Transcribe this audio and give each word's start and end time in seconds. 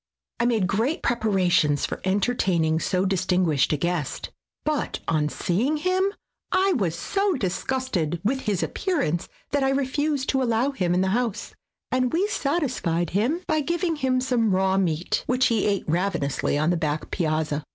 I 0.39 0.45
made 0.47 0.65
great 0.65 1.03
preparations 1.03 1.85
for 1.85 2.01
entertaining 2.03 2.79
so 2.79 3.05
distin 3.05 3.45
guished 3.45 3.71
a 3.71 3.77
guest, 3.77 4.31
but 4.63 4.99
on 5.07 5.29
seeing 5.29 5.77
him 5.77 6.11
I 6.51 6.73
was 6.73 6.97
so 6.97 7.33
disgusted 7.33 8.19
with 8.23 8.39
his 8.41 8.63
appearance 8.63 9.29
that 9.51 9.63
I 9.63 9.69
refused 9.69 10.27
to 10.29 10.41
allow 10.41 10.71
him 10.71 10.95
in 10.95 11.01
the 11.01 11.09
house, 11.09 11.53
and 11.91 12.11
we 12.11 12.25
satisfied 12.29 13.11
him 13.11 13.41
by 13.45 13.61
giving 13.61 13.97
him 13.97 14.21
some 14.21 14.49
raw 14.55 14.75
meat, 14.75 15.21
which 15.27 15.45
he 15.49 15.67
ate 15.67 15.87
ravenously 15.87 16.57
on 16.57 16.71
the 16.71 16.77
back 16.77 17.11
piazza. 17.11 17.63